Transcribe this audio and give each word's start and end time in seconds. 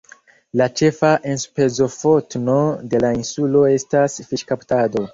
La 0.61 0.67
ĉefa 0.79 1.11
enspezofotno 1.33 2.57
de 2.95 3.05
la 3.07 3.15
insulo 3.23 3.65
estas 3.79 4.21
fiŝkaptado. 4.33 5.09